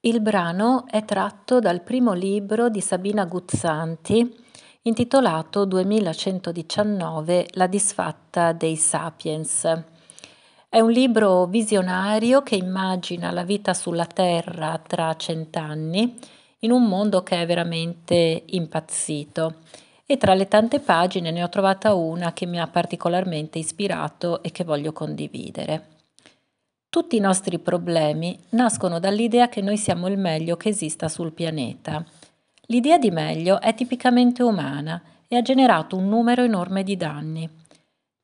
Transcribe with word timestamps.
Il 0.00 0.20
brano 0.20 0.84
è 0.88 1.04
tratto 1.04 1.58
dal 1.58 1.80
primo 1.82 2.12
libro 2.12 2.68
di 2.68 2.80
Sabina 2.80 3.24
Guzzanti 3.24 4.44
intitolato 4.82 5.64
2119 5.64 7.48
La 7.52 7.66
disfatta 7.66 8.52
dei 8.52 8.76
sapiens. 8.76 9.84
È 10.68 10.78
un 10.80 10.90
libro 10.90 11.46
visionario 11.46 12.42
che 12.42 12.56
immagina 12.56 13.32
la 13.32 13.42
vita 13.42 13.72
sulla 13.72 14.04
Terra 14.04 14.78
tra 14.86 15.16
cent'anni 15.16 16.16
in 16.60 16.70
un 16.70 16.84
mondo 16.84 17.22
che 17.22 17.40
è 17.40 17.46
veramente 17.46 18.44
impazzito 18.44 19.54
e 20.04 20.18
tra 20.18 20.34
le 20.34 20.46
tante 20.46 20.78
pagine 20.78 21.30
ne 21.32 21.42
ho 21.42 21.48
trovata 21.48 21.94
una 21.94 22.32
che 22.32 22.46
mi 22.46 22.60
ha 22.60 22.66
particolarmente 22.68 23.58
ispirato 23.58 24.42
e 24.42 24.52
che 24.52 24.62
voglio 24.62 24.92
condividere. 24.92 25.95
Tutti 26.96 27.16
i 27.16 27.20
nostri 27.20 27.58
problemi 27.58 28.38
nascono 28.52 28.98
dall'idea 28.98 29.50
che 29.50 29.60
noi 29.60 29.76
siamo 29.76 30.08
il 30.08 30.16
meglio 30.16 30.56
che 30.56 30.70
esista 30.70 31.10
sul 31.10 31.30
pianeta. 31.30 32.02
L'idea 32.68 32.96
di 32.96 33.10
meglio 33.10 33.60
è 33.60 33.74
tipicamente 33.74 34.42
umana 34.42 35.02
e 35.28 35.36
ha 35.36 35.42
generato 35.42 35.98
un 35.98 36.08
numero 36.08 36.42
enorme 36.42 36.82
di 36.82 36.96
danni. 36.96 37.46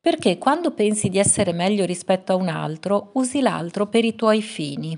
Perché 0.01 0.39
quando 0.39 0.71
pensi 0.71 1.09
di 1.09 1.19
essere 1.19 1.53
meglio 1.53 1.85
rispetto 1.85 2.31
a 2.31 2.35
un 2.35 2.47
altro, 2.47 3.11
usi 3.13 3.41
l'altro 3.41 3.85
per 3.85 4.05
i 4.05 4.15
tuoi 4.15 4.41
fini. 4.41 4.97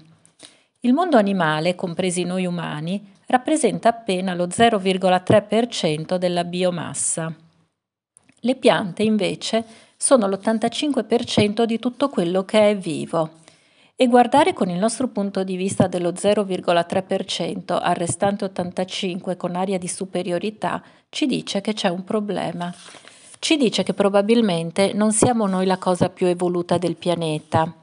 Il 0.80 0.94
mondo 0.94 1.17
animale, 1.17 1.76
compresi 1.76 2.23
noi 2.23 2.45
umani, 2.45 3.16
rappresenta 3.26 3.89
appena 3.89 4.34
lo 4.36 4.48
0,3% 4.48 6.16
della 6.16 6.45
biomassa. 6.45 7.36
Le 8.39 8.55
piante, 8.55 9.03
invece, 9.03 9.66
sono 9.98 10.30
l'85% 10.30 11.66
di 11.66 11.78
tutto 11.78 12.08
quello 12.08 12.45
che 12.45 12.70
è 12.70 12.78
vivo 12.78 13.44
e 13.98 14.08
guardare 14.08 14.52
con 14.52 14.70
il 14.70 14.77
nostro 14.77 15.08
punto 15.08 15.45
di 15.45 15.55
vista 15.55 15.88
dello 15.88 16.12
0,3% 16.12 17.77
al 17.81 17.95
restante 17.95 18.45
85% 18.45 19.38
con 19.38 19.56
aria 19.56 19.78
di 19.78 19.88
superiorità 19.88 20.83
ci 21.08 21.25
dice 21.25 21.61
che 21.61 21.73
c'è 21.73 21.88
un 21.88 22.03
problema. 22.03 22.73
Ci 23.39 23.55
dice 23.55 23.83
che 23.83 23.94
probabilmente 23.94 24.92
non 24.94 25.14
siamo 25.14 25.47
noi 25.47 25.66
la 25.66 25.78
cosa 25.78 26.09
più 26.09 26.28
evoluta 26.28 26.78
del 26.78 26.97
pianeta. 26.97 27.73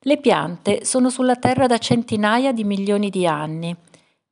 Le 0.00 0.18
piante 0.18 0.84
sono 0.84 1.10
sulla 1.10 1.36
Terra 1.36 1.66
da 1.66 1.78
centinaia 1.78 2.52
di 2.52 2.64
milioni 2.64 3.08
di 3.08 3.24
anni, 3.24 3.74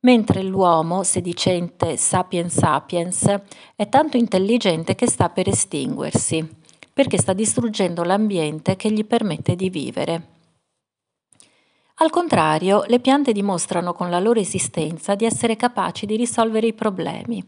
mentre 0.01 0.43
l'uomo, 0.43 1.03
sedicente 1.03 1.95
sapiens 1.95 2.57
sapiens, 2.57 3.35
è 3.75 3.87
tanto 3.87 4.17
intelligente 4.17 4.95
che 4.95 5.07
sta 5.07 5.29
per 5.29 5.47
estinguersi, 5.47 6.45
perché 6.91 7.17
sta 7.17 7.31
distruggendo 7.31 8.03
l'ambiente 8.03 8.75
che 8.75 8.91
gli 8.91 9.05
permette 9.05 9.55
di 9.55 9.69
vivere. 9.69 10.34
Al 11.97 12.09
contrario, 12.09 12.83
le 12.87 12.99
piante 12.99 13.31
dimostrano 13.31 13.93
con 13.93 14.09
la 14.09 14.19
loro 14.19 14.41
esistenza 14.41 15.15
di 15.15 15.23
essere 15.23 15.55
capaci 15.55 16.05
di 16.05 16.17
risolvere 16.17 16.67
i 16.67 16.73
problemi. 16.73 17.41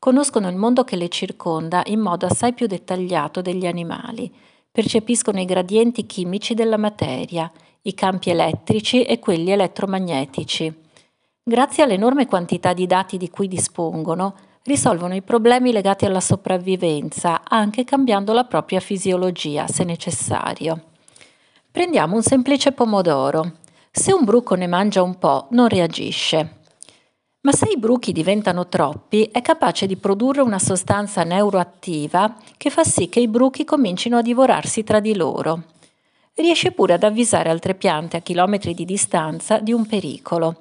Conoscono 0.00 0.48
il 0.48 0.56
mondo 0.56 0.82
che 0.82 0.96
le 0.96 1.08
circonda 1.08 1.82
in 1.86 2.00
modo 2.00 2.26
assai 2.26 2.52
più 2.52 2.66
dettagliato 2.66 3.40
degli 3.40 3.64
animali, 3.64 4.32
percepiscono 4.72 5.40
i 5.40 5.44
gradienti 5.44 6.04
chimici 6.04 6.54
della 6.54 6.76
materia, 6.76 7.50
i 7.82 7.94
campi 7.94 8.30
elettrici 8.30 9.04
e 9.04 9.20
quelli 9.20 9.52
elettromagnetici. 9.52 10.82
Grazie 11.44 11.84
all'enorme 11.84 12.26
quantità 12.26 12.72
di 12.72 12.86
dati 12.86 13.16
di 13.16 13.30
cui 13.30 13.46
dispongono, 13.46 14.34
risolvono 14.64 15.14
i 15.14 15.22
problemi 15.22 15.70
legati 15.70 16.04
alla 16.04 16.20
sopravvivenza, 16.20 17.42
anche 17.44 17.84
cambiando 17.84 18.32
la 18.32 18.44
propria 18.44 18.80
fisiologia, 18.80 19.68
se 19.68 19.84
necessario. 19.84 20.86
Prendiamo 21.70 22.16
un 22.16 22.22
semplice 22.22 22.72
pomodoro. 22.72 23.64
Se 23.98 24.12
un 24.12 24.24
bruco 24.24 24.54
ne 24.56 24.66
mangia 24.66 25.02
un 25.02 25.16
po', 25.16 25.46
non 25.52 25.68
reagisce. 25.68 26.58
Ma 27.40 27.52
se 27.52 27.70
i 27.70 27.78
bruchi 27.78 28.12
diventano 28.12 28.68
troppi, 28.68 29.30
è 29.32 29.40
capace 29.40 29.86
di 29.86 29.96
produrre 29.96 30.42
una 30.42 30.58
sostanza 30.58 31.24
neuroattiva 31.24 32.36
che 32.58 32.68
fa 32.68 32.84
sì 32.84 33.08
che 33.08 33.20
i 33.20 33.26
bruchi 33.26 33.64
comincino 33.64 34.18
a 34.18 34.22
divorarsi 34.22 34.84
tra 34.84 35.00
di 35.00 35.16
loro. 35.16 35.62
Riesce 36.34 36.72
pure 36.72 36.92
ad 36.92 37.04
avvisare 37.04 37.48
altre 37.48 37.74
piante 37.74 38.18
a 38.18 38.20
chilometri 38.20 38.74
di 38.74 38.84
distanza 38.84 39.60
di 39.60 39.72
un 39.72 39.86
pericolo. 39.86 40.56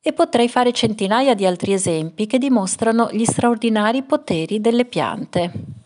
E 0.00 0.14
potrei 0.14 0.48
fare 0.48 0.72
centinaia 0.72 1.34
di 1.34 1.44
altri 1.44 1.74
esempi 1.74 2.26
che 2.26 2.38
dimostrano 2.38 3.10
gli 3.12 3.26
straordinari 3.26 4.02
poteri 4.02 4.62
delle 4.62 4.86
piante. 4.86 5.81